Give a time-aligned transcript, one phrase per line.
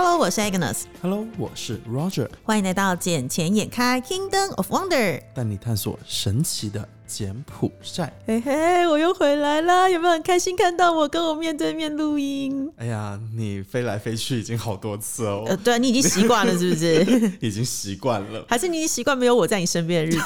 [0.00, 5.20] Hello，我是 Agnes，Hello，我是 Roger，欢迎来到眼前眼开 Kingdom of Wonder。
[5.34, 8.16] 带你探索神奇的柬埔寨。
[8.24, 9.88] 嘿嘿，我又回来啦！
[9.90, 12.70] 有没有很开心看到我跟我面对面录音？
[12.76, 17.32] 哎呀，你飞来飞去已经好多次哦，呃，对你已经习惯了是不是？
[17.44, 18.44] 已经习惯了。
[18.48, 20.22] 还是你已经习惯没有我在你身边的日子？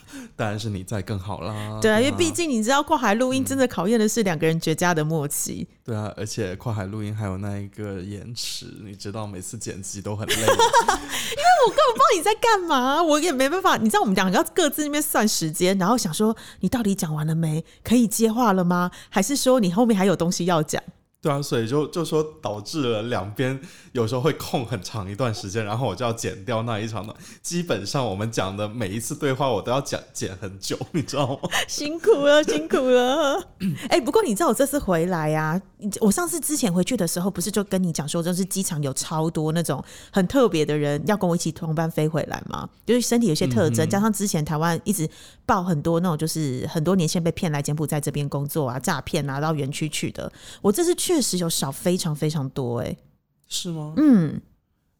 [0.42, 1.78] 当然是你在更好啦。
[1.80, 5.68] 对啊，因为毕竟你知道跨海录音真的考验的是两个人绝佳的默契。
[5.84, 10.34] 对啊，而且跨海录音还有那一个延迟，你知道每次剪辑都很累。
[10.34, 13.76] 因为我根本不知道你在干嘛，我也没办法。
[13.76, 17.64] 你知道我们两个要各自那边算时间，然后想说你到底讲完了没？
[17.84, 18.90] 可以接话了吗？
[19.10, 20.82] 还是说你后面还有东西要讲？
[21.22, 23.58] 对啊，所以就就说导致了两边
[23.92, 27.14] 有时候会空很长一段时间，然后我就要剪掉那一场的。
[27.40, 31.48] 基本上我们讲的每一次对话，我都要讲剪很久，你知道吗？
[31.68, 33.40] 辛苦了，辛苦了。
[33.88, 35.62] 哎、不过你知道我这次回来啊、
[36.00, 42.68] 我上次之前回去的时候，不是就跟你讲说，就是机场有超多那种很特别的人要跟我一起同班飞回来吗？
[42.84, 45.08] 就是身体有些特征，加上之前台湾一直
[45.46, 50.30] 报很多那种，就是很多年前被骗来柬埔寨这边工作啊、诈骗啊，到园区去的。
[50.60, 52.96] 我这次确实有少非常非常多、哎，
[53.46, 53.92] 是吗？
[53.98, 54.40] 嗯，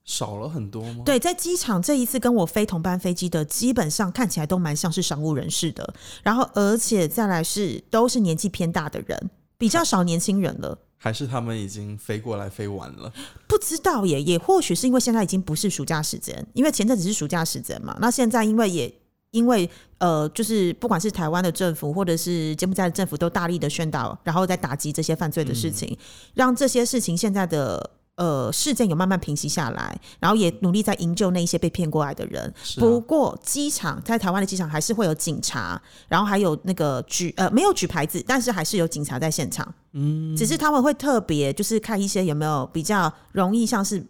[0.04, 1.02] 少了很多吗？
[1.06, 10.78] 对，在机场这一次跟我飞同班飞机的，基本上看起来都蛮像是商务人士的，然后而且再来是都是年纪偏大的人，比较少年轻人了。
[10.98, 13.10] 还是他们已经飞过来飞完了？
[13.48, 18.94] 不知道耶，也或许是因为现在已经不是暑假时间，因为前阵子是暑假时间嘛，那现在因为也
[19.32, 25.98] 因为呃，就是不管是台湾的政府或者是柬埔寨的政府都大力的宣导，然后在打击这些犯罪的事情，
[26.34, 27.90] 让这些事情现在的。
[28.16, 32.44] 呃，事件有慢慢平息下来，然后也努力在营救那一些被骗过来的人。
[32.44, 39.66] 啊不过，机场在台湾的机场还是会有警察，然后还有那个举呃没有举牌子，但是还是有警察在现场。
[39.92, 44.04] 嗯，只是他们会特别就是看一些有没有比较容易像是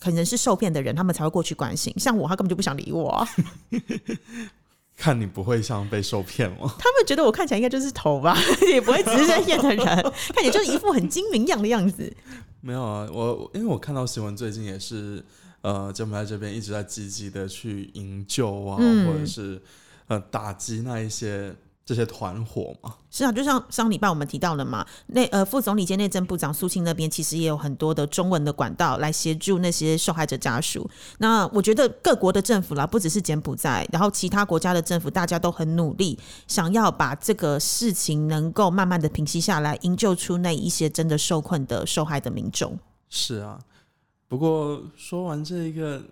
[0.00, 1.92] 可能是受骗的人，他们才会过去关心。
[1.98, 3.28] 像我，他根本就不想理我啊、
[4.96, 6.74] 看你不会像被受骗吗？
[6.78, 8.36] 他们觉得我看起来应该就是头吧，
[8.72, 12.12] 也不会只是在骗的人，看起来就是一副很精明样的样子。
[12.60, 15.24] 没有啊，我因为我看到新闻，最近也是
[15.60, 19.60] 呃，柬埔寨这边一直在积极的去营救啊，嗯或者是
[20.08, 21.54] 呃打击那一些
[21.88, 22.94] 这些团伙嘛。
[23.10, 30.86] 是啊，就像上礼拜我们提到了嘛，那呃副总理兼内政部长苏庆那边其实也有很多的中文的管道来协助那些受害者家属。
[31.16, 42.78] 那我觉得各国的政府啦，不只是柬埔寨，然后其他国家的政府，大家都很努力，想要把这个事情能够慢慢的平息下来，营救出那一些真的受困的受害的民众。
[43.08, 43.58] 是啊，
[44.28, 46.02] 不过说完这一个，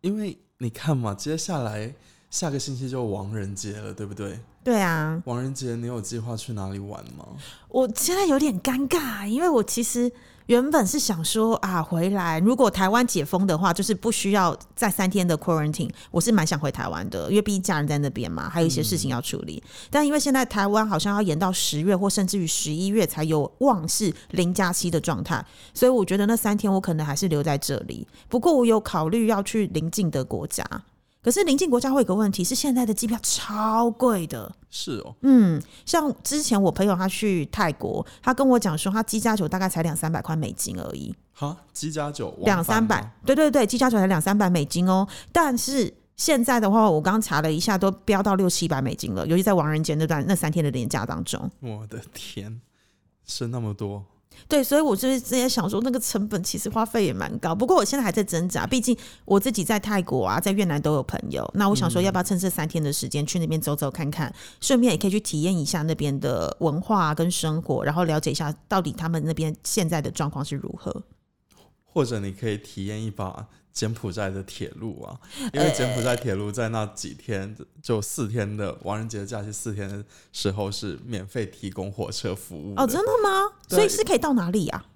[0.00, 1.92] 因为你看嘛，接下来
[2.34, 4.40] 下个星期就亡人节了，对不对？
[4.64, 7.24] 对啊，亡人节你有计划去哪里玩吗？
[7.68, 10.10] 我现在有点尴尬，因为我其实
[10.46, 19.62] 原本是想说啊，回来如果台湾解封的话，就是不需要再三天的 quarantine，我是蛮想回台湾的，因为毕竟家人在那边嘛，还有一些事情要处理。
[19.88, 28.04] 但因为现在台湾好像要延到十月或甚至于十一月才有望是零加七的状态，所以我觉得那三天我可能还是留在这里。
[28.28, 30.64] 不过我有考虑要去邻近的国家。
[31.24, 45.08] 可是临近国家会有个问题是，现在的机票超贵的，是哦，嗯，像之前我朋友他去泰国，他跟我讲说，他机加酒大概才两三百块美金而已，哈，机加酒往两三百对对对，机加酒才两三百美金哦。
[45.32, 51.50] 但是现在的话，我刚查了一下，都飙到六七百美金了，尤其在王人节那段那三天的连假当中。
[51.60, 52.60] 我的天，
[53.24, 54.04] 升那么多。
[54.46, 57.54] 对，所以我就是之前想说，那个成本其实花费也蛮高。
[57.54, 61.50] 不过我现在还在挣扎，毕竟我自己在泰国啊，在越南都有朋友。
[61.54, 71.02] 那我想说，要不要趁这三天的时间去那边走走看看，顺便也可以去体验一下那边的文化、啊、跟生活，然后了解一下到底他们那边现在的状况是如何。
[71.84, 75.18] 或者你可以体验一把柬埔寨的铁路啊，
[75.52, 80.02] 因为柬埔寨铁路在那几天就四天的亡人节假期四天的
[80.32, 83.50] 时候是免费提供火车服务哦，真的吗？
[83.68, 84.86] 所以是可以到哪里啊？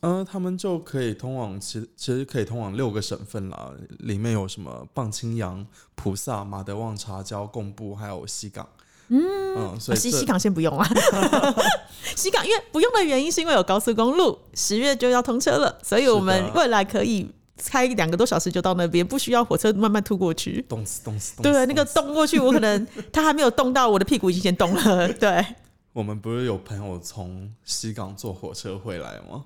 [0.00, 5.64] 嗯，他们就可以通往其其实可以通往六个省份啦，里面有什么棒青洋、
[5.94, 8.66] 菩萨、马德旺、茶礁、贡布，还有西港。
[9.14, 10.88] 嗯所以西港先不用啊，
[12.16, 17.30] 西港因为不用的原因是因为有高速公路，十月就要通车了，所以我们未来可以
[17.66, 20.64] 开两个多小时就到那边，不需要火车慢慢突过去。
[20.68, 21.40] 冻死冻死。
[21.42, 25.12] 对，那个动死动过去，我可能他还没有冻到，我的屁股已经先冻了。
[25.14, 25.44] 对，
[25.92, 29.44] 我们不是有朋友从西港坐火车回来吗？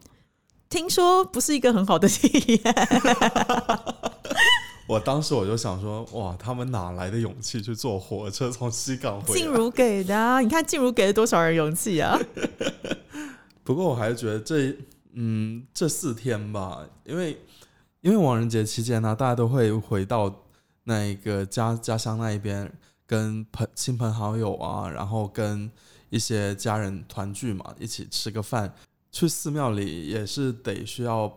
[0.68, 2.70] 听说不是一个很好的体验。
[4.88, 9.40] 我当时我就想说，哇，他们哪来的勇气去坐火车从西港回来？
[9.40, 12.16] 静茹给的、啊，你看静茹给了多少人勇气啊？
[13.64, 14.76] 不过我还是觉得这，
[15.14, 17.36] 嗯，这四天吧，因为
[18.06, 20.32] 因为亡人节期间呢，大家都会回到
[20.85, 22.73] 那一个家家乡那一边，
[23.05, 25.69] 跟朋亲朋好友啊，然后跟
[26.08, 28.73] 一些家人团聚嘛，一起吃个饭。
[29.11, 31.32] 去寺庙里也是得需要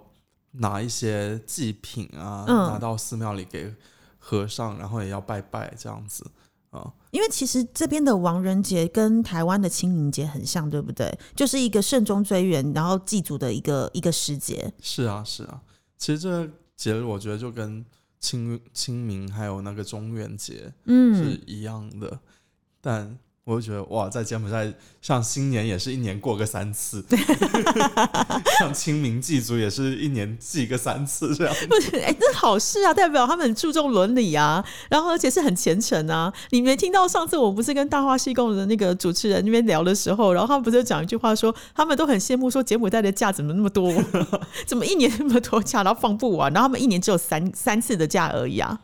[0.51, 3.73] 拿一些祭品啊，嗯拿到寺庙里给
[4.19, 6.23] 和尚，然后也要拜拜这样子
[6.69, 6.93] 啊。
[7.09, 11.11] 因为其实这边的亡人节跟台湾的清明节很像，对不对？
[11.35, 14.71] 就是一个慎终追远，然后祭祖的一个一个时节。
[14.79, 15.61] 是啊，是啊。
[15.99, 17.85] 其实这个节日我觉得就跟
[18.19, 22.19] 清清明还有那个中元节是嗯，一样的，
[22.81, 23.19] 但
[23.49, 27.03] 我就觉得哇，在柬埔寨上新年也是一年过个三次，
[28.59, 31.55] 像清明祭祖也是一年祭个三次这样。
[31.67, 36.31] 不是，哎、这好事啊，代表他们很注重伦理啊，然后而且是很虔诚啊。
[36.51, 43.91] 你没听到上次我不是跟大话西贡的那个主持人那边聊的时候，然后他们不是讲一句话说，他们都很羡慕说柬埔寨的假怎么那么多，
[44.67, 48.79] 怎么一年那么多假，然后放不完，然后他们一年只有三三次的假而已啊。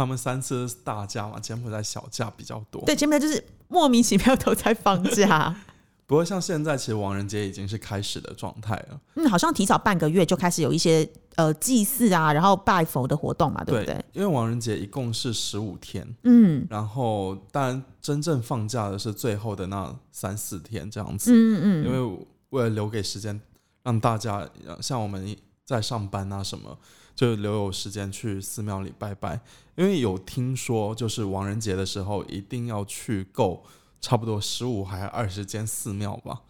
[0.00, 2.82] 他们三次是大假嘛，柬埔寨小假比较多。
[2.86, 5.54] 对，柬埔寨就是莫名其妙都在放假。
[6.06, 9.00] 不过像现在其实亡人节已经是开始的状态了。
[9.16, 11.06] 嗯，好像提早半个月就开始有一些
[11.36, 14.04] 呃祭祀啊，然后拜佛的活动嘛，对不对？
[14.14, 21.30] 因为亡人节一共是十五天，嗯然后当然真正放假的是最后的那三四天这样子。
[21.32, 23.38] 嗯嗯，因为为了留给时间
[23.82, 24.48] 让大家
[24.80, 26.76] 像我们在上班啊什么，
[27.20, 29.38] 就留有时间去寺庙里拜拜。
[29.76, 33.62] 因为有听说，就是亡人节的时候一定要去够
[34.00, 36.40] 差不多十五还二十间寺庙吧。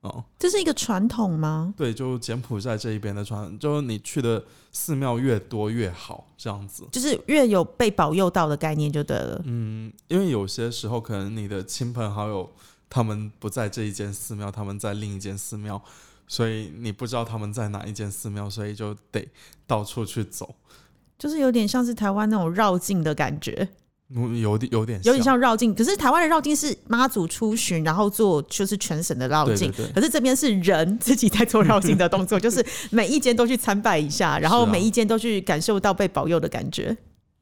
[0.00, 1.74] 哦，这是一个传统吗？
[1.76, 4.42] 对，就柬埔寨这一边的传，就是你去的
[4.72, 6.88] 寺庙越多越好，这样子。
[6.90, 9.42] 就是越有被保佑到的概念就对了。
[9.44, 12.50] 嗯，因为有些时候可能你的亲朋好友
[12.88, 15.82] 他们不在这一间寺庙，他们在另一间寺庙，
[16.30, 19.28] 所以你不知道他们在哪一间寺庙，所以就得
[19.66, 20.54] 到处去走，
[21.18, 23.68] 就是有点像是台湾那种绕境的感觉，
[24.14, 25.74] 嗯有点有点有点像绕境。
[25.74, 29.72] 可是台湾的绕境是妈祖出巡，然后做就是全省的绕境。
[29.72, 36.96] 对对对可是这边是人自己在做绕境的动作， 就是每一间都去参拜一下，然后每一间都去感受到被保佑的感觉。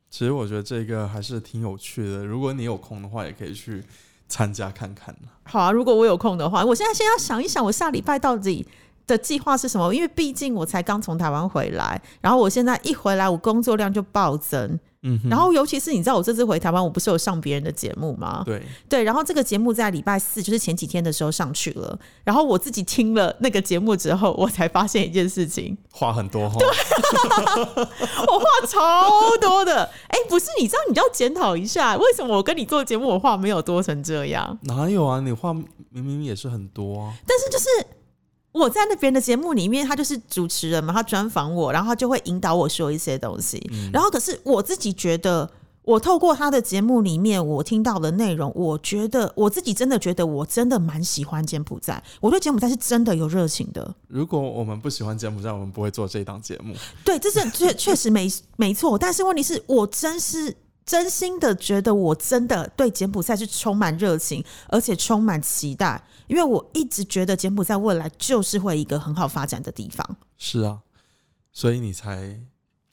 [0.09, 3.85] 其实我觉得这个还是挺有趣的，如果你有空的话，也可以去
[4.29, 5.15] 参加看看。
[5.45, 8.67] 好啊，如果我有空的话，我现在先要想一想，我下礼拜到底
[9.09, 9.93] 的计划是什么？
[9.93, 14.79] 因为毕竟我才刚从台湾回来，然后我现在一回来，我工作量就暴增。
[15.03, 18.43] 嗯，然后尤其是你知道，我这次回台湾，我不是有上别人的节目吗？
[18.45, 21.97] 对，对，然后这个节目在礼拜四，就是前几天的时候上去了。
[22.25, 26.57] 然后我自己听了那个节目之后，我才发现一件事情，话很多哈。
[28.27, 29.89] 我话超多的。
[30.09, 34.59] 哎，不是，你知道你就要检讨一下，为什么我跟你做节目，我话没有多成这样？
[34.63, 35.21] 哪有啊？
[35.21, 37.15] 你话明明也是很多啊。
[37.25, 37.69] 但是就是
[38.53, 43.63] 我在那边的节目里面，他就是主持人嘛，他专访我，然后他就会引导我说一些东西。
[43.93, 45.51] 然后可是我自己觉得。
[45.85, 52.03] 我透过他的节目里面，我听到的内容，我觉得我自己真的觉得，我真的蛮喜欢柬埔寨。
[52.21, 53.95] 我对柬埔寨是真的有热情的。
[54.07, 56.75] 如果我们不喜欢柬埔寨，我们不会做这档节目。
[57.03, 58.99] 对，这是确确实没没错。
[58.99, 60.55] 但是问题是我真是
[60.85, 70.17] 真心的觉得，我真的对柬埔寨是充满热情，而且充满期待，因为我一直觉得柬埔寨未来就是会一个很好发展的地方。
[70.37, 70.81] 是啊，
[71.53, 72.41] 所以你才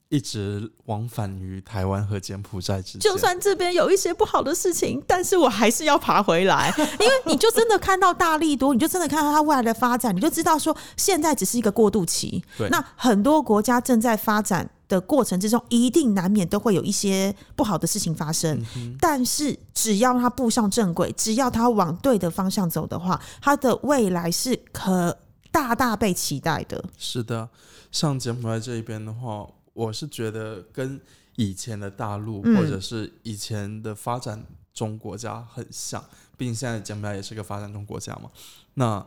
[0.09, 3.01] 一直往返于台湾和柬埔寨之间。
[3.01, 12.43] 就算这边有一些不好的事情，但是我还是要爬回来， 因为你就真的看到大力多，你就真的看到它未来的发展，你就知道说现在只是一个过渡期。
[12.57, 18.63] 对那很多国家正在发展的过程之中，一定难免都会有一些不好的事情发生。
[18.99, 25.17] 但是只要它步上正轨，只要它往对的方向走的话，它的未来是可
[25.51, 26.85] 大大被期待的。
[26.97, 27.49] 是的，
[27.91, 30.99] 像柬埔寨这一边的话，我是觉得跟
[31.35, 36.03] 以前的大陆、嗯或者是以前的发展中国家很像，
[36.35, 38.31] 毕竟现在柬埔寨也是个发展中国家嘛。
[38.75, 39.05] 那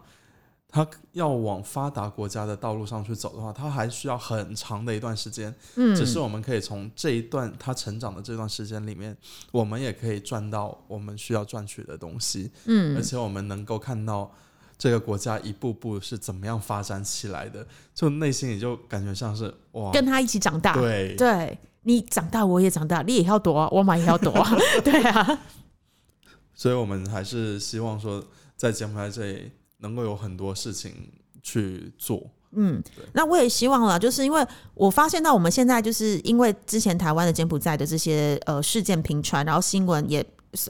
[0.70, 5.54] 它要往发达国家的道路上去走的话，它还需要很长的一段时间。
[5.76, 9.16] 嗯，只是我们可以从这一段它成长的这段时间里面，
[9.50, 12.50] 我们也可以赚到我们需要赚取的东西。
[12.66, 14.30] 嗯而且我们能够看到
[14.78, 20.75] 这个国家一步步是怎么样发展起来的，就内心也就感觉像是哇，跟他一起长大。
[20.75, 21.16] 对。
[21.16, 24.30] 对你长大，我也长大，你也要躲啊，我嘛也要躲。
[24.38, 25.40] 啊， 对啊，
[26.54, 28.23] 所以我们还是希望说，
[28.56, 30.92] 在柬埔寨这里能够有很多事情
[31.42, 32.23] 去做。
[32.50, 32.82] 嗯，
[33.12, 40.25] 那我也希望了，就是因为我发现到我们现在就是因为之前台湾的柬埔寨的这些呃事件频传，然后新闻也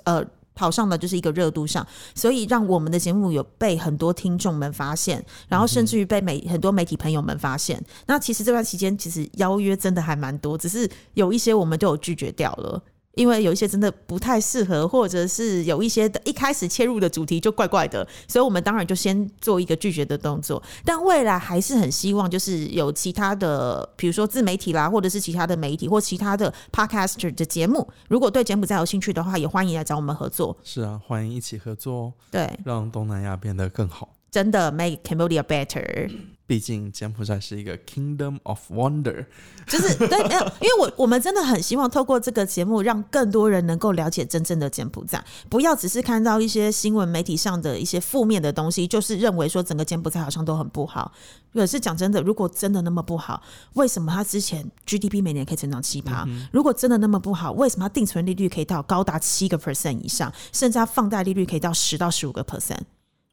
[0.05, 0.25] 呃
[0.59, 1.87] 跑上的就是一个热度上，
[2.17, 7.81] 所以让我们的节目有被很多听众们发现，然后甚至于被媒很多媒体朋友们发现。
[8.07, 12.83] 那其实这段期间，其实邀约真的还蛮多，只是有一些我们都有拒绝掉了。
[13.19, 20.63] 因为有一些真的不太适合，或者是有一些的一开始切入的主题就怪怪的，所以我们当然就先做一个拒绝的动作。
[20.85, 30.57] 但未来还是很希望，就是有其他的，比如说自媒体啦，或者是其他的媒体或其他的 podcaster 的节目，如果对柬埔寨有兴趣的话，也欢迎来找我们合作。
[30.63, 34.15] 是啊，欢迎一起合作哦，对，让东南亚变得更好。
[34.31, 36.09] 真的 make Cambodia better。
[36.49, 39.27] 毕竟柬埔寨是一个 Kingdom of Wonder，
[39.67, 51.13] 就是对，没有，因为我我们真的很希望透过这个节目，让更多人能够了解真正的柬埔寨，不要只是看到一些新闻媒体上的一些负面的东西，就是认为说整个柬埔寨好像都很不好。
[51.53, 53.43] 可是讲真的，如果真的那么不好，
[53.75, 56.27] 为什么他之前 GDP 每年可以成长七趴？
[56.51, 62.81] 如果真的那么不好，为什么它定存利率可以到高达七个 percent 以上，甚至他放贷利率可以到十到十五个 percent？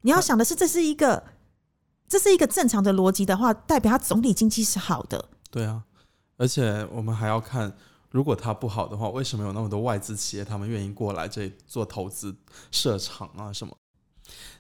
[0.02, 1.24] 你要想的是，这是一个。
[2.08, 5.30] 这是一个正常的逻辑的话，代表它总体经济是好的。
[5.50, 5.84] 对啊，
[6.38, 7.76] 而且我们还要看，
[8.12, 12.36] 如果它不好的话，为什么有那么多外资企业他们愿意过来这里做投资、
[12.72, 13.76] 设厂啊什么？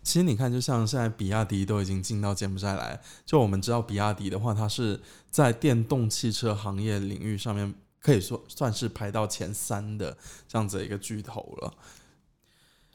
[0.01, 4.99] 其实你看，就像现在比亚迪都已经进到柬埔寨来，就我们知道比亚迪的话，它是
[5.29, 11.73] 在电动汽车行业领域上面可以说算是排到前三的这样子一个巨头了。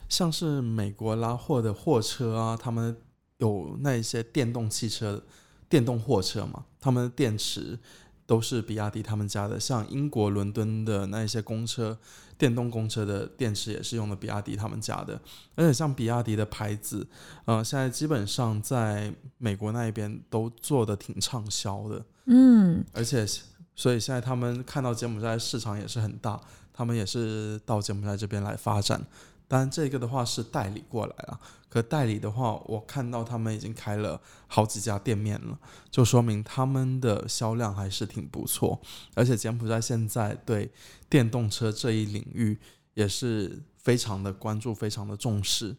[0.09, 2.97] 像是美国拉货的货车啊，他们。
[3.41, 5.23] 有那一些电动汽车、
[5.69, 7.79] 电动货车嘛，他们的电池
[8.25, 9.59] 都是比亚迪他们家的。
[9.59, 11.99] 像英国伦敦的那一些公车、
[12.39, 15.21] 电动公车的电池也是用的比亚迪他们家的。
[15.57, 17.07] 而且像比亚迪的牌子，
[17.45, 22.05] 呃，现在基本上在美国那一边都做的挺畅销的。
[22.27, 23.27] 嗯，而且
[23.75, 26.41] 所以现在他们看到柬埔寨市场也是很大，
[26.73, 29.05] 他们也是到柬埔寨这边来发展。
[29.51, 31.41] 当然，这个的话是代理过来了。
[31.69, 35.59] 可代理的话，我看到他们已经开了好几家店面了，
[35.91, 38.81] 就说明他们的销量还是挺不错。
[39.15, 40.71] 而且柬埔寨现在对
[41.09, 42.57] 电动车这一领域
[42.95, 45.77] 也是非常的关注，非常的重视。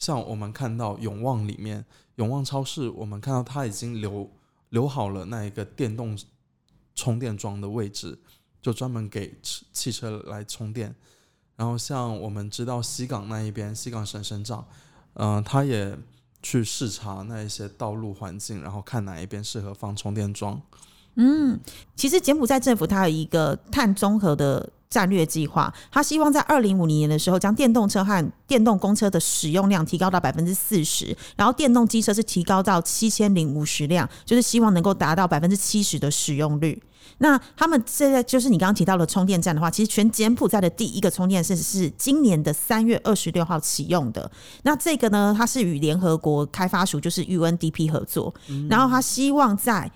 [0.00, 1.84] 像我们看到永旺里面，
[2.16, 4.28] 永旺超市，我们看到它已经留
[4.70, 6.18] 留好了那一个电动
[6.96, 8.18] 充电桩的位置，
[8.60, 9.38] 就专门给
[9.72, 10.92] 汽车来充电。
[11.62, 14.66] 然后像我们知道西港那一边，西港省省长，
[15.14, 15.96] 嗯，他也
[16.42, 20.60] 去视察那一些道路环境，然后看哪一边适合放充电桩。
[21.16, 21.58] 嗯，
[21.94, 36.82] 其实柬埔寨政府它有一个碳综合的战略计划，他希望在二零五零年的时候，将电动车和电动公车的使用量提高到百分之四十，然后电动机车是提高到七千零五十辆，就是希望能够达到百分之七十的使用率。
[37.18, 44.30] 那他们现在就是你刚刚提到的充电站的话，其实全柬埔寨的第一个充电站是今年的三月二十六号启用的。
[44.62, 48.32] 那这个呢，它是与联合国开发署就是 UNDP 合作，
[48.68, 49.90] 然后他希望在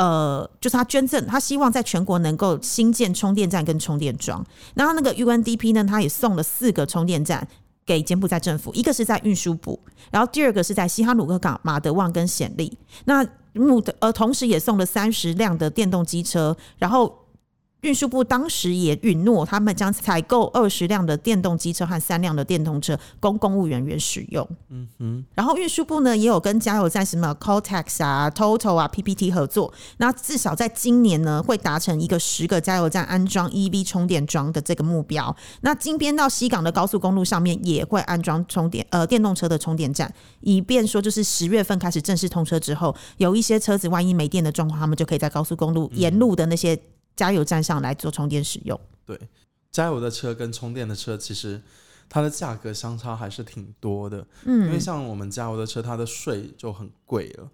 [0.00, 4.42] 呃，就是他捐赠，他希望在全国能够新建充电站跟充电桩。
[4.74, 7.46] 然后那个 UNDP 呢，他也送了四个充电站
[7.84, 9.78] 给柬埔寨政府，一个是在运输部，
[10.10, 12.78] 然后第二个是在西哈努克港、马德旺跟暹粒。
[13.04, 17.19] 那木的，呃，同时也送了三十辆的电动机车，然后。
[17.82, 24.46] 运输部当时也允诺，他们将采购二十辆的电动机车和三辆的电动车供公务人员使用。
[24.68, 25.24] 嗯哼。
[25.34, 35.34] 然后运输部呢也有跟加油站什么 Coltex 啊、Total 啊、PPT 合作，那至少在今年呢会达成一个十个加油站安装 EV 充电桩的这个目标。
[35.62, 46.78] 那金边到西港的高速公路上面也会安装充电呃电动车的充电站，以便说就是十月份开始正式通车之后，有一些车子万一没电的状况，他们就可以在高速公路沿路的那些。
[47.20, 48.80] 加油站上来做充电使用。
[49.04, 49.20] 对，
[49.70, 51.60] 加油的车跟充电的车，其实
[52.08, 54.26] 它的价格相差还是挺多的。
[54.46, 57.50] 嗯，因为像我们加油的车，它的税就很贵了。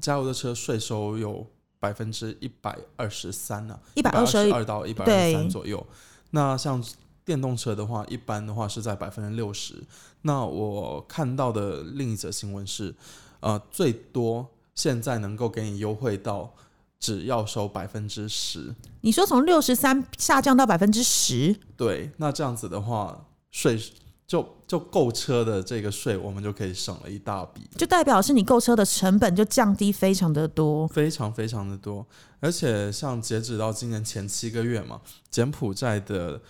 [0.00, 1.44] 加油的车税收有
[1.80, 5.84] 百分之一百二十三呢，一百二十二到一百二十三左右。
[6.30, 6.80] 那像
[7.24, 9.74] 电动车的话，一般的话是在百分之六十。
[10.20, 12.94] 那我看到的另一则新闻是，
[13.40, 16.54] 呃，最多现在能够给你优惠到。
[17.02, 23.76] 只要收百分之十，你说从六十三下降到百分之十，对，那这样子的话，税
[24.24, 32.06] 就就购车的这个税，我们就可以省了一大笔，就代表是你购车的成本就降低非常的多，非常非常的多。
[32.38, 36.40] 而且像截止到今年前七个月嘛，柬埔寨的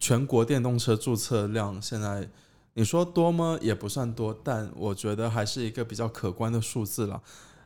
[0.00, 2.30] 全国电动车注册量，现在
[2.72, 3.58] 你说多吗？
[3.60, 7.20] 也不算多，但我觉得还是一个比较可观的数字了，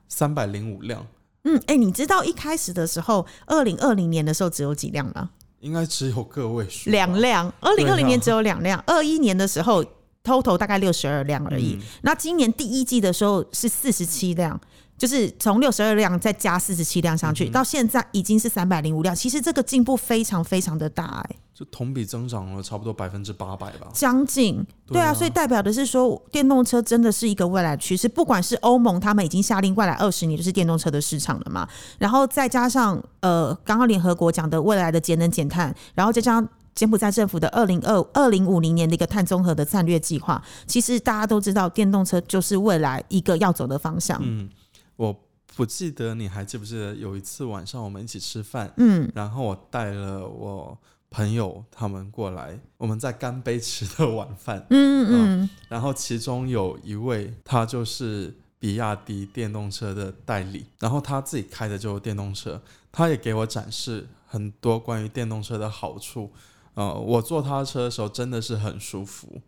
[0.09, 1.07] 三百零五辆。
[1.45, 5.31] 嗯，哎，你知道一开始的时候，二零二零年的时候只有几辆吗？
[5.61, 7.53] 应该只有个位数，两辆。
[7.61, 9.85] 二零二零年只有两辆，二一年的时候
[10.25, 11.77] total 大概六十二辆而已。
[11.81, 14.61] 嗯那今年第一季的时候是四十七辆，
[14.99, 19.15] 就是从六十二辆再加四十七辆上嗯去，到现在已经是三百零五辆。
[19.15, 23.87] 其实这个进步非常非常的大、哎，就同比增长了差不多百分之八百吧。
[23.93, 28.09] 将近对啊，对啊所以代表的是说，电动车真的是一个未来趋势。
[28.09, 36.49] 不管是欧盟，他们已经下令未来二十年就是电动车的市场了嘛，然后再加上呃，刚刚联合国讲的未来的节能减碳，然后再加上。
[36.75, 44.19] 柬埔寨政府的二零二二零五零年的一个碳综合的战略计划，其实大家都知道，电动车就是未来一个要走的方向。
[44.23, 44.49] 嗯，
[44.97, 45.15] 我
[45.55, 50.79] 不记得你还记不记得有一次晚上我们一起吃饭，嗯，然后我带了我
[51.13, 66.33] 朋友他们过来，我们在干杯吃的晚饭，嗯嗯然后其中有一位他就是比亚迪电动车的代理，然后他自己开的就是电动车，他也给我展示很多关于电动车的好处。
[66.75, 69.41] 呃，我坐他的车的时候真的是很舒服。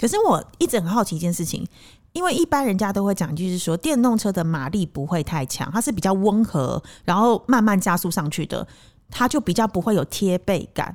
[0.00, 1.64] 可是我一直很好奇一件事情，
[2.12, 8.66] 因为一般人家都会讲，就是说电动车的马力不会太强，它是比较温和，然后慢慢加速上去的，
[9.14, 10.94] 它就比较不会有贴背感。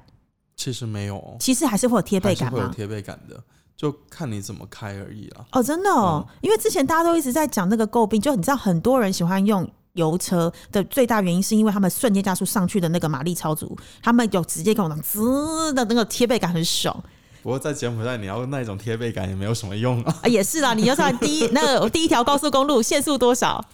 [0.56, 2.60] 其实没有哦，其实还是会有贴背感吗？
[2.60, 3.42] 会有贴背感的，
[3.76, 5.46] 就看你怎么开而已啦。
[5.54, 9.68] 哦，真的哦，因为之前大家都一直在讲那个诟病，就你知道很多人喜欢用。
[9.94, 16.96] 油车的最大原因是因为他们瞬间加速上去的那个马力超足，他们有直接跟我讲滋的那个贴背感很爽
[17.42, 20.74] 不过在柬埔寨，你要那种贴背感也没有什么用啊， 啊，也是啦。
[20.74, 23.66] 你要看第一那个第一条高速公路限速多少？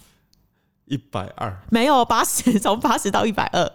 [0.86, 1.54] 一百二。
[1.70, 3.70] 没有八十，从八十到一百二，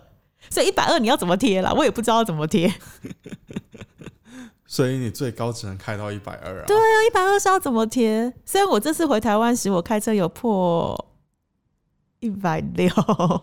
[0.49, 1.71] 所以一百二你要怎么贴啦？
[1.73, 2.73] 我也不知道怎么贴。
[4.65, 6.63] 所以你最高只能开到一百二啊。
[6.65, 8.33] 对啊，一百二是要怎么贴？
[8.45, 11.13] 虽然我这次回台湾时，我开车有破
[12.21, 12.89] 一百六，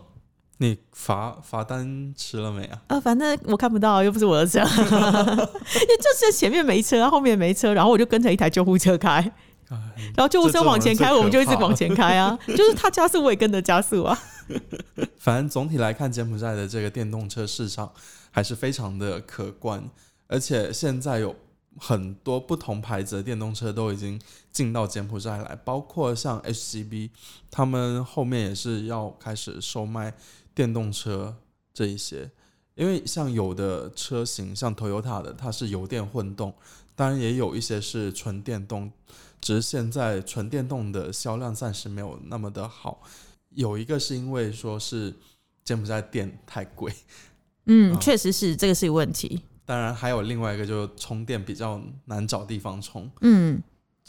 [0.57, 2.81] 你罚罚单吃了没啊？
[2.87, 9.31] 啊，反正我看不到，又不是我的车， 因为就是前面没车，后面没车，然后我就跟着一台救护车开，哎
[9.69, 14.17] 然后救护车往前开，我们就一直往前开啊，就是他加速，我也跟着加速啊。
[15.19, 17.91] 反正总体来看，柬埔寨的这个电动车市场
[18.31, 19.89] 还是非常的可观，
[20.27, 21.35] 而且现在有
[21.77, 24.19] 很多不同牌子的电动车都已经
[24.51, 27.11] 进到柬埔寨来，包括像 HCB，
[27.51, 30.13] 他们后面也是要开始售卖
[30.55, 31.35] 电动车
[31.73, 32.31] 这一些。
[32.75, 36.53] 因为像有的车型，像 Toyota 的，它是油电混动，
[36.95, 38.89] 当然也有一些是纯电动，
[39.41, 43.01] 只是现在纯电动的销量暂时没有那么的好。
[43.49, 45.13] 有一个是因为说是
[45.63, 46.93] 柬埔寨电太贵，
[47.65, 49.41] 嗯，啊确实是这个是问题。
[49.65, 53.09] 当然还有另外一个就是充电比较难找地方充。
[53.21, 53.61] 嗯，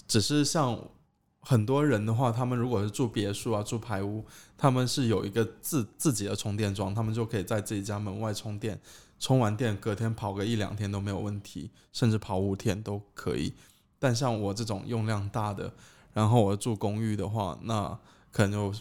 [0.06, 0.78] 只是像
[1.40, 4.24] 很多人的话，他们如果是住别墅啊、住排屋，
[4.58, 8.78] 他们是有一个自自己的充电桩，他们就可以在自己家门外充电，
[9.18, 13.54] 充完电隔天跑个一两天都没有问题，甚至跑五天都可以。
[14.00, 15.72] 但像我这种用量大的，
[16.12, 17.96] 然后我住公寓的话，那
[18.32, 18.80] 可能就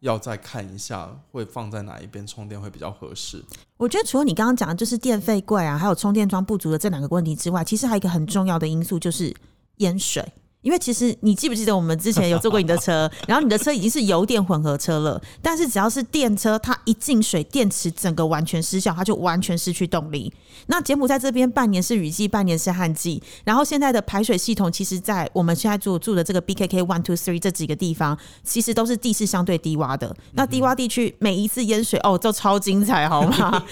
[0.00, 3.44] 要再看一下会放在哪一边充电会比较合适。
[3.76, 9.34] 我觉得除了你刚刚讲的就是电费贵啊，还有充电桩不足的这两个问题之外，其实还有一个很重要的因素就是
[9.78, 10.24] 淹水。
[10.64, 20.32] 因为其实你记不记得我们之前有坐过你的车， 然后你的车已经是油电混合车了，但是只要是电车，它一进水，电池整个完全失效，它就完全失去动力。
[20.66, 30.16] 那柬埔寨这边半年是雨季，半年是旱季，然后现在的排水系统，其实在我们现在住住的这个 BKK one two three 这几个地方，其实都是地势相对低洼的。
[30.32, 33.62] 那低洼地区每一次淹水，哦，就超精彩，好吗？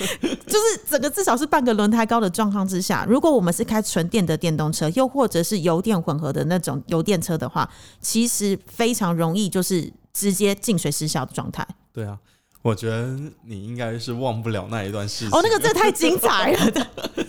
[0.53, 7.69] 就是整个至少是半个轮胎高的状况之下，如果我们是开纯电的电动车，又或者是油电混合的那种油电车的话，
[8.03, 11.67] 其实非常容易就是直接进水失效的状态。
[11.93, 12.19] 对啊，
[12.61, 15.31] 我觉得你应该是忘不了那一段事情。
[15.31, 16.87] 哦，那个真的太精彩了，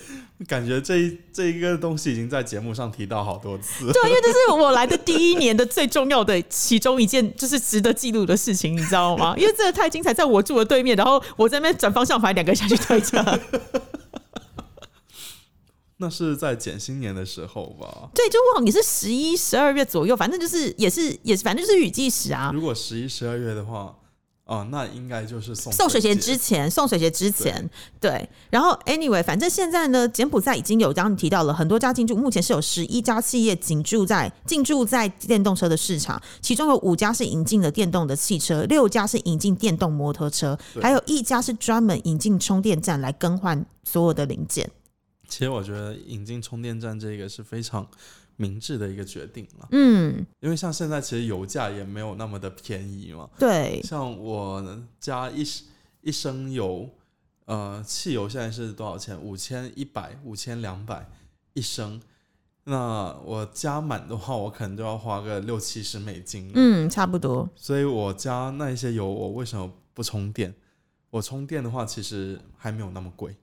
[0.47, 3.91] 感觉这一这一个东西已经在节目上提到好多次。
[3.91, 9.35] 对，因为这是我来的第一年的最重要的其中一件，就是值得记录的事情，你知道吗？
[9.37, 13.23] 因为这个太精彩，在我住的对面，然后我在那边转方向盘，两个人下去推车。
[15.97, 18.09] 那是在减新年的时候吧？
[18.13, 22.51] 对，就忘了也是十一、十二月左右，反正就是也是也是，反正就是雨季时啊。
[22.53, 23.95] 如果十一、十二月的话，
[24.45, 27.69] 哦，那应该就是送送水节节之前，送水节之前，
[28.01, 28.29] 对。
[28.49, 44.69] 然后，anyway，反正现在呢，柬埔寨已经有刚刚你提到了很多家进驻，目前是有十一家企业进驻在进驻在电动车的市场，其中有五家是引进了电动的汽车，六家是引进电动摩托车，对还有一家是专门引进充电站来更换所有的零件。
[45.29, 47.87] 其实我觉得引进充电站这个是非常
[48.35, 53.29] 明智的一个决定了，嗯，因为像现在其实油价也没有那么的便宜嘛。
[53.37, 55.43] 对，像我加一
[56.01, 56.89] 一升油，
[57.45, 59.19] 呃，汽油现在是多少钱？
[59.21, 61.07] 五千一百、五千两百
[61.53, 62.01] 一升。
[62.65, 66.49] 那我加满的话，我可能就要花个六七十美金。
[66.55, 67.47] 嗯，差不多。
[67.55, 70.53] 所以我加那一些油，我为什么不充电？
[71.09, 73.35] 我充电的话，其实还没有那么贵。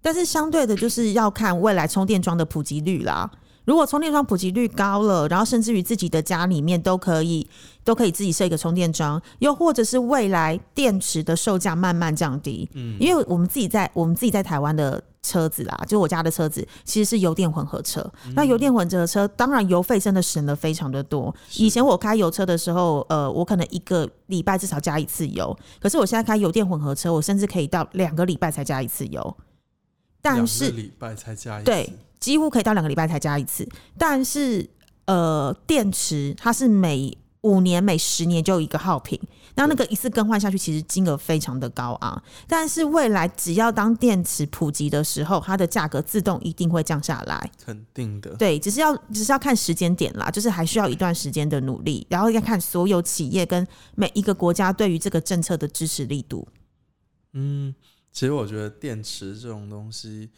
[0.00, 3.30] 但是相对的，就是要看未来充电桩的普及率啦。
[3.64, 7.46] 如果充电桩普及率高了，然后甚至于自己的家里面都可以
[7.82, 21.34] 都可以自己设一个充电桩，又或者是未来电池的售价慢慢降低，嗯，因为我们自己在我们自己在台湾的车子啦，就我家的车子其实是油电混合车，那油电混合车当然油费真的省了非常的多。
[21.56, 29.36] 以前我开油车的时候，呃，我可能一个礼拜至少加一次油，可是我现在开油电混合车，我甚至可以到两个礼拜才加一次油。
[30.20, 31.90] 但是礼拜才加一对，
[32.24, 33.68] 几乎可以到两个礼拜才加一次。
[33.98, 34.66] 但是
[35.04, 39.20] 呃，电池它是每五年、每十年就一个耗品，
[39.56, 42.22] 那那个一次更换下去，其实金额非常的高昂。
[42.48, 48.34] 但是未来只要当电池普及的时候，它的价格自动一定会降下来，肯定的。
[48.36, 56.48] 对，只是要只是要看时间点啦，就是还需要一段时间的努力，然后要看所有企业跟每一个国家对于这个政策的支持力度。
[57.34, 57.74] 嗯。
[58.10, 60.30] 其实我觉得电池这种东西，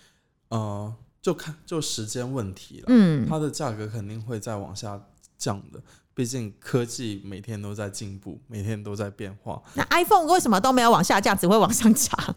[0.48, 0.90] 呃，
[1.26, 2.84] 就看就时间问题了。
[2.86, 5.82] 嗯，它的价格肯定会再往下降的，
[6.14, 9.60] 毕竟科技每天都在进步，每天都在变化。
[9.74, 12.36] 那 iPhone 为什么都没有往下降，只会往上涨？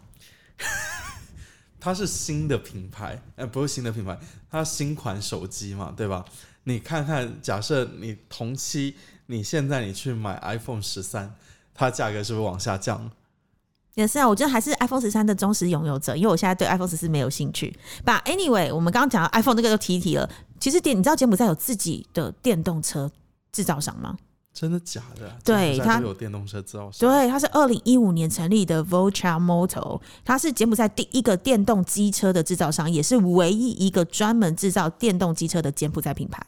[1.78, 4.18] 它是新的品牌，哎，不是新的品牌，
[4.50, 6.24] 它新款手机嘛，对吧？
[6.64, 11.36] 你看看，假设你同期，你现在你去买 iPhone 十三，
[11.72, 13.12] 它价格是不是往下降？
[14.00, 17.72] 也是啊，我觉得还是 iPhone 十三的忠实拥有者，因为我现在对 iPhone 十四没有兴趣。
[18.04, 20.28] But anyway，我们刚刚讲到 iPhone 这个就提提了。
[20.58, 23.10] 其实电，你知道柬埔寨有自己的电动车
[23.52, 24.16] 制造商吗？
[24.52, 25.30] 真的假的？
[25.44, 27.08] 对，它有电动车制造商。
[27.08, 36.44] 对，它是二零一五年成立的 Volcha Motor，它是柬埔寨第一个电动机车的制造商，也是唯一一个专门制造电动机车的柬埔寨品牌。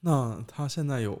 [0.00, 1.20] 那它现在有？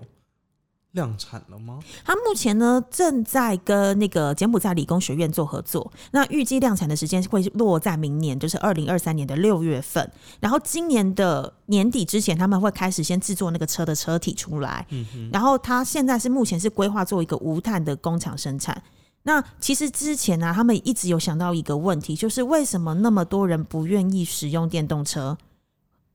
[0.92, 1.80] 量产了吗？
[2.04, 10.10] 它目前呢正在跟那个柬埔寨理工学院做合作，那预计量产的时间会落在明年，就是二零二三年的六月份。
[10.40, 14.86] 然后今年的年底之前，他们会开始先制作那个车的车体出来。
[14.90, 18.82] 嗯然后它现在是目前是规划做一个无碳的工厂生产。
[19.24, 25.36] 那其实之前呢，他们一直有想到一个问题，就是为什么那么多人不愿意使用电动车？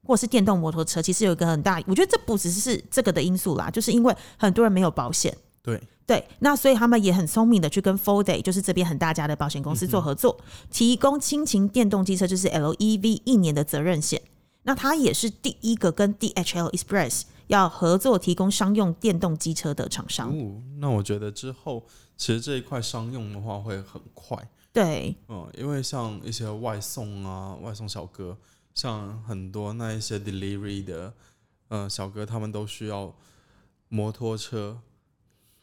[0.05, 5.35] 或是电动摩托车，其实有一个很大，我觉得这不只是这个的因素啦，就是因为很多人没有保险。
[5.61, 10.37] 对对，那所以他们也很聪明的去跟 Folday，就是这边很大家的保险公司做合作，
[10.69, 14.21] 提供亲情电动机车，就是 LEV 一年的责任险。
[14.63, 20.37] 那它也是第一个跟 DHL Express 要合作提供商用电动机车的厂商。
[20.37, 21.85] 哦，那我觉得之后
[22.17, 24.37] 其实这一块商用的话会很快。
[24.73, 28.37] 对，嗯，因为像一些外送啊，外送小哥。
[28.73, 31.13] 像很多那一些 delivery 的，
[31.67, 33.15] 呃，小哥他们都需要
[33.87, 34.79] 摩托车，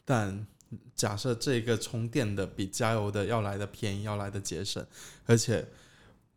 [0.05, 0.47] 但
[0.95, 4.85] 假设这个充电的比加油的要来的便宜，要来的节省，
[5.25, 5.67] 而且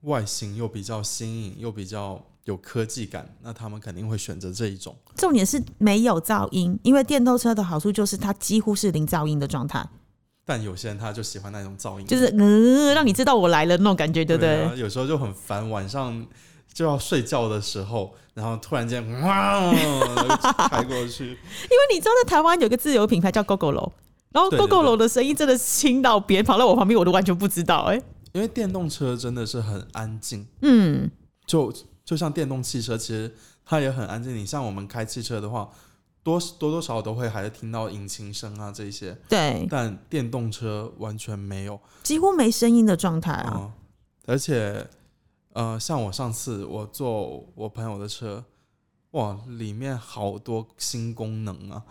[0.00, 4.96] 外形又比较新颖，又比较有科技感，那他们肯定会选择这一种。
[5.14, 9.88] 重点是没有噪音，因为电动车的好处就是它几乎是零噪音的状态。
[10.44, 14.78] 但有些人他就喜欢那种噪音，就是嗯，让你知道我来了那种感觉，对不对？
[14.78, 16.26] 有时候就很烦，晚上。
[16.74, 19.72] 就要睡觉的时候，然后突然间哇
[20.68, 21.24] 开过去，
[21.70, 23.92] 因为你知道在台湾有个自由品牌叫 GoGo 楼，
[24.32, 28.02] 然后 GoGo 楼的声音真的轻到别人跑到我旁边我都完全不知道哎。
[28.32, 31.08] 因为电动车真的是很安静，嗯，
[31.46, 31.72] 就
[32.04, 33.32] 就像电动汽车，其实
[33.64, 34.34] 它也很安静。
[34.36, 35.70] 你像我们开汽车的话，
[36.24, 39.64] 多多多少少都会还是听到引擎声啊这些，对。
[39.70, 43.70] 但电动车完全没有，几乎没声音的状态啊，
[44.26, 44.84] 而且。
[45.54, 48.44] 呃，像我上次我坐我朋友的车，
[49.12, 51.82] 哇，里面好多新功能啊，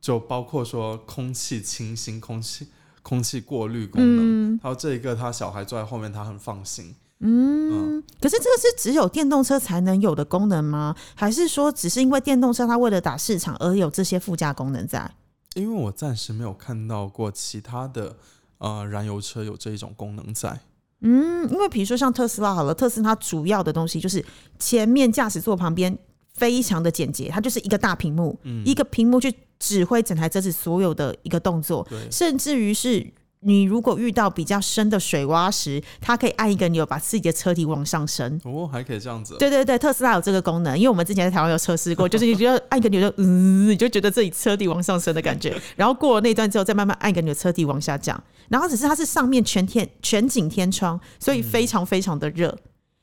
[0.00, 2.68] 就包括说空气清新、空气
[3.02, 6.94] 空气过滤功能，还有这一个他小孩坐在后面，他很放心。
[7.20, 10.94] 嗯，可是这个是只有电动车才能有的功能吗？
[11.14, 15.14] 还是说只是因为电动车它为了打市场而有这些附加功能在？
[15.54, 18.16] 因为我暂时没有看到过其他的
[18.58, 20.60] 呃燃油车有这一种功能在。
[21.00, 24.24] 嗯，因为比如说像特斯拉好了，特斯拉主要的东西就是
[24.58, 25.96] 前面驾驶座旁边
[26.34, 33.12] 非常的简洁，它就是一个大屏幕，一个屏幕去指挥整台车子所有的一个动作，甚至于是。
[33.40, 38.40] 你如果遇到比较深的水洼时，它可以按一个钮把自己的车体往上升。
[38.44, 39.36] 哦，还可以这样子。
[39.38, 48.20] 对对对，特斯拉有这个功能，因为我们之前在台湾有测试过， 就是你觉得按一个钮就嗯，你就觉得自己车底往上升的感觉， 然后过了那段之后，再慢慢按一个钮，车底往下降。
[48.48, 52.56] 然后只是它是上面全天全景天窗，所以非常非常的热。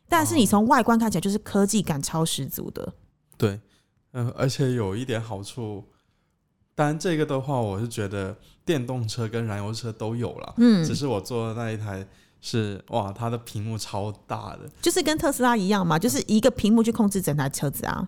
[0.09, 2.93] 但是你从外观看起来就是科技感超十足的。
[3.37, 3.59] 对，
[4.13, 5.85] 嗯、而且有一点好处，
[6.73, 8.35] 当然这个的话，我是觉得
[8.65, 12.05] 电动车跟燃油车都有了，嗯只，是我坐的那一台
[12.41, 18.07] 是哇，它的屏幕超大的，就是跟特斯拉一样嘛，就是一个屏幕去控制整台车子啊。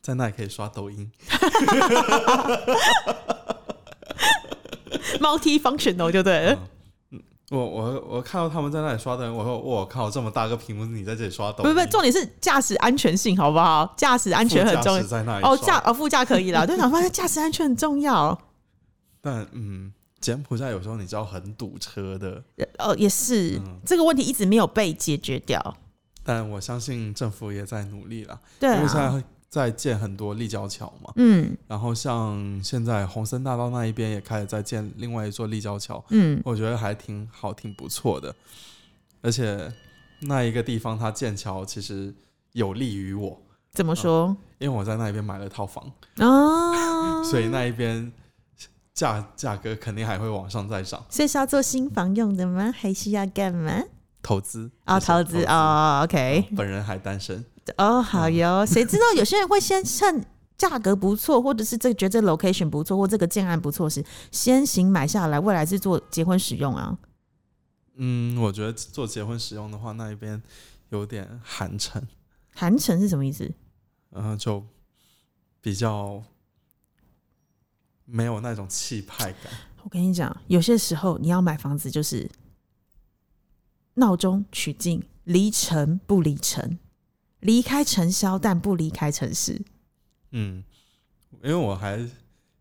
[0.00, 1.10] 在那里可以刷抖音。
[5.20, 6.58] multi functional 就对了。
[7.10, 11.70] 嗯我我我看到他们在那里刷抖音，我说我靠，这么大个屏幕，你在这里刷抖音？
[11.70, 13.94] 不不，重点是驾驶安全性，好不好？
[13.96, 15.02] 驾驶安全很重要。
[15.02, 18.38] 在那里哦，驾哦副驾可以了，对，想发现驾驶安全很重要。
[19.20, 22.42] 但嗯，柬埔寨有时候你知道很堵车的，
[22.78, 25.76] 哦，也是、嗯这个问题一直没有被解决掉。
[26.24, 31.10] 但我相信政府也在努力了，对因为现啊，在在建很多立交桥嘛。
[31.16, 38.34] 嗯然后像现在红森大道那一边也开始在建另外一座立交桥，嗯，我觉得还挺好，挺不错的。
[39.22, 39.72] 而且
[40.20, 42.14] 那一个地方它建桥其实
[42.52, 43.40] 有利于我，
[43.72, 44.36] 怎么说？
[44.58, 48.12] 因为我在那一边买了套房，啊， 所以那一边
[48.98, 51.04] 价价格肯定还会往上再涨。
[51.08, 52.74] 所以是要做新房用的吗？
[52.76, 53.84] 还是要干嘛？
[54.20, 57.44] 投资哦，谢谢投资哦，OK，嗯本人还单身，
[57.76, 58.66] 哦，好哟。
[58.66, 66.98] 谁知道有些人会先趁价格不错，或者是这个觉得这 location 不错，或这个建案不错时，先行买下来，未来是做结婚使用啊。
[67.94, 70.42] 嗯，我觉得做结婚使用的话，那一边
[70.88, 72.02] 有点寒碜，
[72.52, 73.48] 寒碜是什么意思？
[74.10, 74.64] 然后就
[75.60, 76.22] 比较
[78.10, 79.52] 没有那种气派感。
[79.82, 82.28] 我跟你讲，有些时候你要买房子，就是
[83.94, 86.78] 闹中取静，离城不离城，
[87.40, 89.62] 离开尘嚣但不离开城市。
[90.32, 90.64] 嗯，
[91.42, 92.06] 因为我还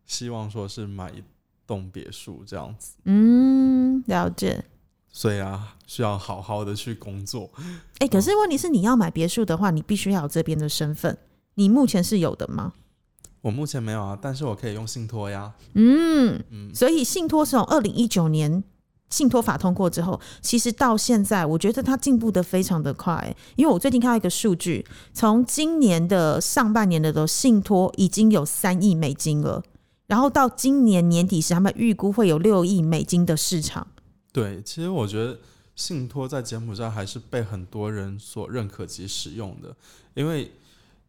[0.06, 1.24] 希望说是买一
[1.66, 4.64] 栋别墅这样子，嗯，了解。
[5.10, 7.50] 所以啊，需要好好的去工作。
[7.98, 11.18] 哎、可是问题是，你要买别墅的话，你必须要有这边的身份。
[11.56, 12.74] 你目前是有的吗？
[13.48, 15.54] 我目前没有啊，但是我可以用信托呀。
[15.74, 18.62] 嗯，嗯，所以信托是从二零一九年
[19.10, 23.34] 信托法通过之后，其实到现在，我觉得它进步的非常的快。
[23.56, 29.64] 因为我最近看到一个数据，从今年的上半年的的信托已经有三亿美金了，
[30.08, 33.88] 然后到今年年底时，他们预估会有六亿美金的市场。
[34.34, 35.40] 对，其实我觉得
[35.74, 39.74] 信托在柬埔寨还是被很多人所认可及使用的，
[40.16, 40.52] 因为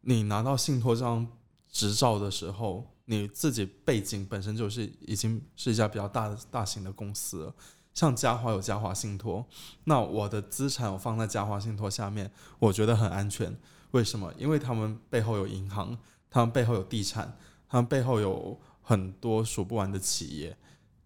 [0.03, 1.27] 你拿到信托这张
[1.71, 7.55] 执照的时候，你自己背景本身就是已经是一家比较大的大型的公司了。
[7.95, 9.45] 像嘉华有嘉华信托，
[9.85, 13.59] 那我的资产我放在嘉华信托下面，我觉得很安全。
[13.91, 14.33] 为什么？
[14.39, 15.99] 因为他们背后有银行，
[16.31, 17.37] 他们背后有地产，
[17.69, 20.57] 他们背后有很多数不完的企业。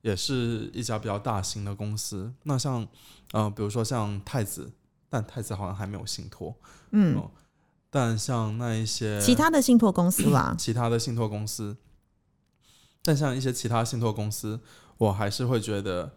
[0.02, 2.34] 也是一家比较大型的公司。
[2.42, 2.84] 那像，
[3.30, 4.72] 呃，比如说像太子，
[5.08, 6.52] 但太子好像还没有信托。
[6.90, 7.30] 嗯，哦
[7.94, 11.76] 但像那一些其他的信托公司啦， 其他的信托公司，
[13.02, 14.60] 但像一些其他信托公司，
[14.96, 16.14] 我还是会觉得，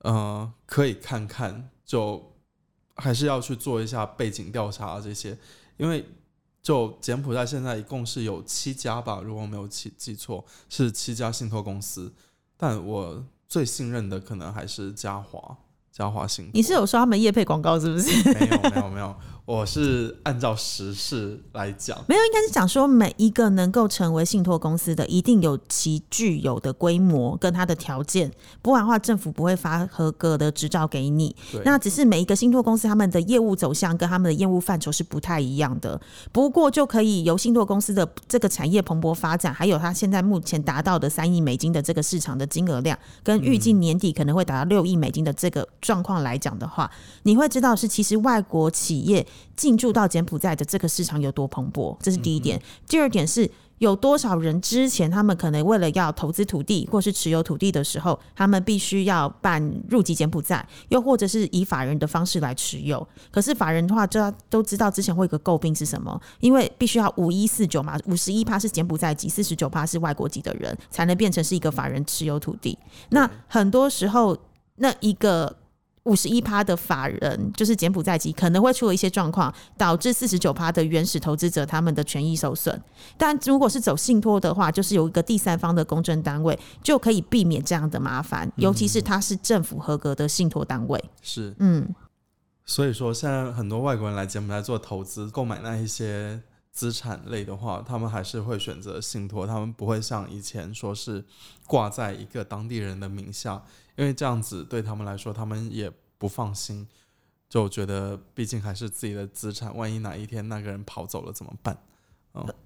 [0.00, 2.34] 呃，可以看看，就
[2.94, 5.38] 还是要去做一下背景调查这些，
[5.78, 6.04] 因为
[6.62, 12.12] 就柬埔寨现在一共是有七家吧，如果我没有记记错，是七家信托公司，
[12.58, 15.56] 但我最信任的可能还是嘉华，
[15.90, 16.50] 嘉华信托。
[16.52, 18.34] 你是有刷他们业配广告是不是？
[18.34, 19.16] 没有没有没有，
[19.48, 21.96] 我是按照时事来讲。
[22.06, 28.30] 没有，应该是讲说每一个能够成为信托公司的，一定有其具有的规模跟它的条件，
[28.60, 31.34] 不然的话政府不会发合格的执照给你。
[31.64, 35.98] 那只是每一个信托公司他们的业务走向跟他们的业务范畴是不太一样的，
[36.30, 46.90] 不过就可以由信托公司的这个产业蓬勃发展，还有它现在目前达到的三亿美金的这个市场的金额量，跟预计年底可能会达到六亿美金的这个状况来讲的话，
[47.22, 49.26] 你会知道是其实外国企业
[49.56, 52.60] 进驻到柬埔寨的这个市场有多蓬勃，这是第一点。
[52.86, 53.50] 第二点是。
[53.78, 63.06] 有多少人之前他们可能为了要投资土地或是持有土地的时候，他们必须要办入籍柬埔寨，又或者是以法人的方式来持有。
[63.30, 72.76] 可是法人的话，就要都知道之前会有个诟病是什么，因为必须要五一四九嘛，五十一趴是柬埔寨籍，四十九趴是外国籍的人，才能变成是一个法人持有土地。
[73.10, 74.36] 那很多时候，
[74.74, 75.54] 那一个。
[76.08, 82.82] 五十一趴的法人就是柬埔寨籍，可能会出了一些状况，导致四十九趴的原始投资者他们的权益受损。
[83.16, 91.04] 但如果是走信托的话，就是有一个第三方的公证单位，就可以避免这样的麻烦，尤其是它是政府合格的信托单位。
[91.20, 91.94] 是，嗯，
[92.64, 96.40] 所以说现在很多外国人来柬埔寨做投资、购买那一些
[96.72, 101.24] 资产类的话，他们还是会选择信托，他们不会像以前说是
[101.66, 103.62] 挂在一个当地人的名下，
[103.98, 106.86] 因为这样子对他们来说，他们也不放心，
[107.48, 111.76] 就觉得毕竟还是自己的资产，万一哪一天那个人跑走了怎么办？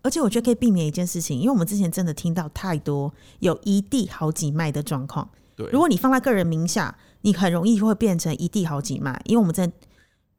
[0.02, 5.28] 而且我觉得可以避免一件事情，因为我们之前真的听到太多有一地好几卖的状况。
[5.56, 9.72] 对，如果你放在个人名下，你很容易会变成一地好几卖，因为我们在。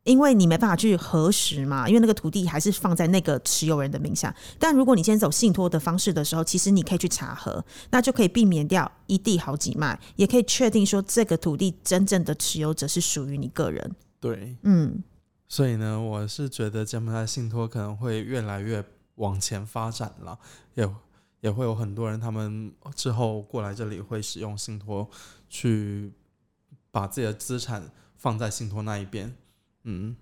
[0.04, 4.36] 因为你没办法去核实嘛，因为那个土地还是放在那个持有人的名下。
[4.60, 13.96] 但如果你先走信托的方式的时候，其实你可以去查核，那就可以避免掉一地好几卖，也可以确定说这个土地真正的持有者是属于你个人。
[14.20, 15.02] 对，嗯，
[15.48, 18.84] 所以呢，我是觉得柬埔寨信托可能会越来越
[19.16, 20.38] 往前发展了，
[20.74, 20.90] 也
[21.40, 25.10] 也会有很多人他们之后过来这里会使用信托
[25.50, 26.12] 去
[26.92, 29.34] 把自己的资产放在信托那一边。
[29.84, 30.16] 嗯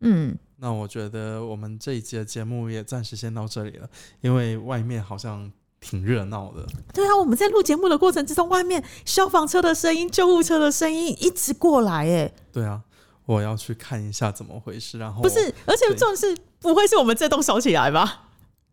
[0.00, 3.88] 嗯，那我觉得我们这一集的节目也暂时先到这里了，
[4.20, 6.64] 因为外面好像挺热闹的。
[6.94, 12.82] 对啊，我们在录节目的过程之中，外面消防车的声音、救护车的声音一直过来，哎，对啊，
[13.26, 14.98] 我要去看一下怎么回事。
[14.98, 18.26] 然后不是，而且重点是不会是我们这栋烧起来吧？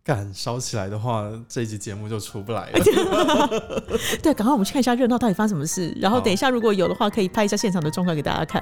[0.04, 2.80] 敢烧起来的话，这一集节目就出不来了。
[4.22, 5.92] 对，赶快我们去看一下热闹到底发生什么事。
[6.00, 8.62] 然后等一下如果有的话，可以拍一下现场的状况给大家看。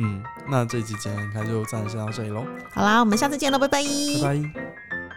[0.00, 2.46] 嗯，那这期节目应该就暂时先到这里喽。
[2.70, 3.82] 好啦，我们下次见喽，拜拜，
[4.22, 5.07] 拜拜。